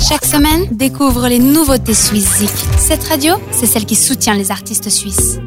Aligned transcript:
Chaque 0.00 0.24
semaine, 0.24 0.66
découvre 0.72 1.28
les 1.28 1.38
nouveautés 1.38 1.94
suisses 1.94 2.42
Cette 2.78 3.04
radio, 3.04 3.34
c'est 3.52 3.66
celle 3.66 3.84
qui 3.84 3.94
soutient 3.94 4.34
les 4.34 4.50
artistes 4.50 4.88
suisses. 4.88 5.38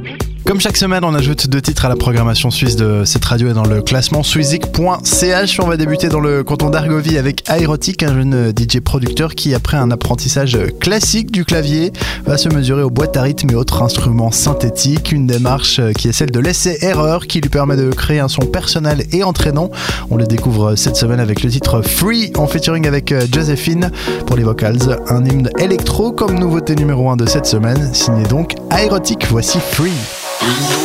Comme 0.46 0.60
chaque 0.60 0.76
semaine, 0.76 1.06
on 1.06 1.16
ajoute 1.16 1.48
deux 1.48 1.62
titres 1.62 1.86
à 1.86 1.90
la 1.90 1.96
programmation 1.96 2.52
suisse 2.52 2.76
de 2.76 3.06
cette 3.06 3.24
radio 3.24 3.50
et 3.50 3.54
dans 3.54 3.64
le 3.64 3.82
classement 3.82 4.24
swizik.ch. 4.24 5.60
On 5.62 5.68
va 5.68 5.78
débuter 5.78 6.10
dans 6.10 6.20
le 6.20 6.44
canton 6.44 6.70
d'Argovie 6.70 7.18
avec 7.18 7.50
Aerotic, 7.50 8.04
un 8.04 8.14
jeune 8.14 8.52
DJ 8.52 8.82
producteur 8.82 9.36
qui, 9.36 9.54
après 9.54 9.78
un 9.78 9.90
apprentissage 9.90 10.58
classique 10.82 11.32
du 11.32 11.46
clavier, 11.46 11.94
va 12.26 12.38
se 12.38 12.50
mesurer 12.50 12.84
aux 12.84 12.90
boîtes 12.90 13.16
à 13.16 13.22
rythme 13.22 13.52
et 13.52 13.56
autres 13.56 13.82
instruments 13.84 14.32
synthétiques. 14.32 15.14
Une 15.14 15.28
démarche 15.28 15.80
qui 15.98 16.10
est 16.10 16.12
celle 16.12 16.32
de 16.32 16.40
l'essai-erreur 16.40 17.28
qui 17.28 17.40
lui 17.40 17.50
permet 17.50 17.78
de 17.78 17.90
créer 17.92 18.20
un 18.20 18.28
son 18.28 18.42
personnel 18.42 19.06
et 19.14 19.24
entraînant. 19.24 19.72
On 20.10 20.18
le 20.18 20.26
découvre 20.26 20.76
cette 20.76 20.98
semaine 20.98 21.22
avec 21.22 21.42
le 21.42 21.50
titre 21.50 21.82
Free 21.82 22.34
en 22.36 22.48
featuring 22.48 22.86
avec 22.86 23.14
Josephine 23.34 23.92
pour 24.28 24.36
les 24.36 24.44
vocals. 24.44 25.00
Un 25.08 25.24
hymne 25.24 25.50
électro 25.58 26.12
comme 26.12 26.38
nouveauté 26.38 26.76
numéro 26.76 27.10
1 27.10 27.16
de 27.16 27.28
cette 27.28 27.46
semaine, 27.46 27.94
signé 27.94 28.24
donc 28.24 28.56
Aerotic. 28.72 29.26
Voici 29.30 29.60
Free. 29.60 30.23
Thank 30.46 30.78
you. 30.78 30.83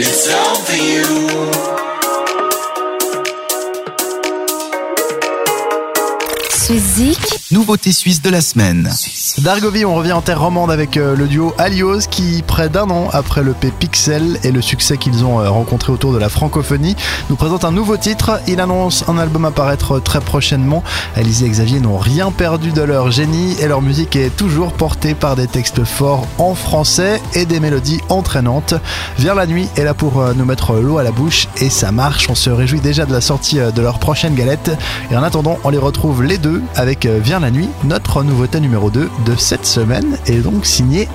It's 0.00 0.32
all 0.32 0.54
for 0.54 0.76
you. 0.76 1.87
Nouveauté 7.50 7.92
suisse 7.92 8.20
de 8.20 8.28
la 8.28 8.42
semaine. 8.42 8.92
D'Argovie, 9.38 9.86
on 9.86 9.94
revient 9.94 10.12
en 10.12 10.20
terre 10.20 10.42
romande 10.42 10.70
avec 10.70 10.98
euh, 10.98 11.16
le 11.16 11.26
duo 11.26 11.54
Alios 11.56 12.00
qui, 12.10 12.44
près 12.46 12.68
d'un 12.68 12.90
an 12.90 13.08
après 13.10 13.42
le 13.42 13.54
P 13.54 13.70
Pixel 13.70 14.38
et 14.44 14.52
le 14.52 14.60
succès 14.60 14.98
qu'ils 14.98 15.24
ont 15.24 15.40
euh, 15.40 15.48
rencontré 15.48 15.92
autour 15.92 16.12
de 16.12 16.18
la 16.18 16.28
francophonie, 16.28 16.94
nous 17.30 17.36
présente 17.36 17.64
un 17.64 17.70
nouveau 17.70 17.96
titre. 17.96 18.42
Il 18.48 18.60
annonce 18.60 19.08
un 19.08 19.16
album 19.16 19.46
à 19.46 19.50
paraître 19.50 19.98
très 19.98 20.20
prochainement. 20.20 20.84
Alizé 21.16 21.46
et 21.46 21.48
Xavier 21.48 21.80
n'ont 21.80 21.96
rien 21.96 22.30
perdu 22.30 22.70
de 22.70 22.82
leur 22.82 23.10
génie 23.10 23.56
et 23.62 23.66
leur 23.66 23.80
musique 23.80 24.14
est 24.14 24.36
toujours 24.36 24.74
portée 24.74 25.14
par 25.14 25.36
des 25.36 25.46
textes 25.46 25.84
forts 25.84 26.26
en 26.36 26.54
français 26.54 27.22
et 27.32 27.46
des 27.46 27.60
mélodies 27.60 28.00
entraînantes. 28.10 28.74
Viens 29.16 29.34
la 29.34 29.46
nuit 29.46 29.68
est 29.78 29.84
là 29.84 29.94
pour 29.94 30.20
euh, 30.20 30.34
nous 30.36 30.44
mettre 30.44 30.74
l'eau 30.74 30.98
à 30.98 31.02
la 31.02 31.12
bouche 31.12 31.48
et 31.62 31.70
ça 31.70 31.92
marche. 31.92 32.28
On 32.28 32.34
se 32.34 32.50
réjouit 32.50 32.80
déjà 32.80 33.06
de 33.06 33.12
la 33.14 33.22
sortie 33.22 33.56
de 33.56 33.80
leur 33.80 33.98
prochaine 33.98 34.34
galette. 34.34 34.70
Et 35.10 35.16
en 35.16 35.22
attendant, 35.22 35.58
on 35.64 35.70
les 35.70 35.78
retrouve 35.78 36.22
les 36.22 36.36
deux 36.36 36.57
avec 36.74 37.06
euh, 37.06 37.18
Vient 37.18 37.40
la 37.40 37.50
nuit, 37.50 37.68
notre 37.84 38.22
nouveauté 38.22 38.60
numéro 38.60 38.90
2 38.90 39.08
de 39.26 39.36
cette 39.36 39.66
semaine 39.66 40.18
est 40.26 40.40
donc 40.40 40.66
signé 40.66 41.08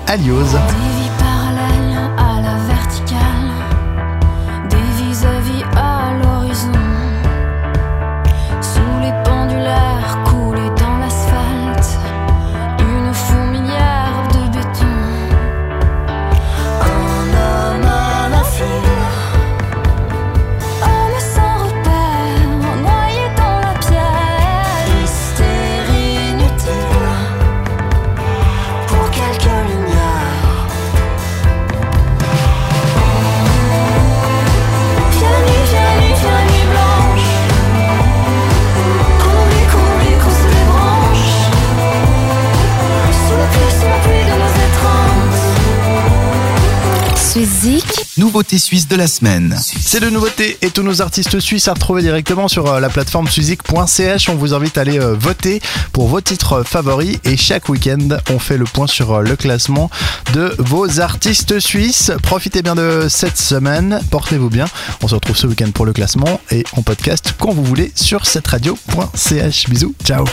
Alios. 47.65 47.92
Nouveauté 48.23 48.57
suisse 48.57 48.87
de 48.87 48.95
la 48.95 49.07
semaine. 49.07 49.53
C'est 49.59 49.99
de 49.99 50.09
nouveautés 50.09 50.57
et 50.61 50.69
tous 50.69 50.81
nos 50.81 51.01
artistes 51.01 51.41
suisses 51.41 51.67
à 51.67 51.73
retrouver 51.73 52.01
directement 52.01 52.47
sur 52.47 52.67
euh, 52.67 52.79
la 52.79 52.87
plateforme 52.87 53.27
suizik.ch. 53.27 54.29
On 54.29 54.35
vous 54.35 54.53
invite 54.53 54.77
à 54.77 54.81
aller 54.81 54.97
euh, 54.97 55.13
voter 55.13 55.61
pour 55.91 56.07
vos 56.07 56.21
titres 56.21 56.63
favoris 56.63 57.17
et 57.25 57.35
chaque 57.35 57.67
week-end 57.67 58.17
on 58.29 58.39
fait 58.39 58.55
le 58.55 58.63
point 58.63 58.87
sur 58.87 59.11
euh, 59.11 59.21
le 59.23 59.35
classement 59.35 59.89
de 60.31 60.55
vos 60.57 61.01
artistes 61.01 61.59
suisses. 61.59 62.13
Profitez 62.21 62.61
bien 62.61 62.75
de 62.75 63.07
cette 63.09 63.37
semaine, 63.37 63.99
portez-vous 64.09 64.49
bien. 64.49 64.67
On 65.01 65.09
se 65.09 65.15
retrouve 65.15 65.35
ce 65.35 65.45
week-end 65.45 65.71
pour 65.71 65.85
le 65.85 65.91
classement 65.91 66.39
et 66.49 66.63
en 66.77 66.81
podcast 66.81 67.35
quand 67.37 67.51
vous 67.51 67.65
voulez 67.65 67.91
sur 67.93 68.25
cette 68.25 68.47
radio.ch. 68.47 69.69
Bisous, 69.69 69.95
ciao. 70.05 70.23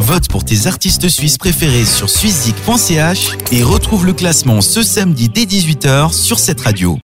Vote 0.00 0.26
pour 0.28 0.44
tes 0.44 0.66
artistes 0.66 1.08
suisses 1.08 1.38
préférés 1.38 1.84
sur 1.84 2.10
suizik.ch 2.10 3.30
et 3.52 3.62
retrouve 3.62 4.06
le 4.06 4.12
classement 4.12 4.60
ce 4.60 4.82
samedi 4.82 5.28
dès 5.28 5.44
18h 5.44 6.12
sur 6.12 6.40
cette 6.40 6.62
radio. 6.62 6.96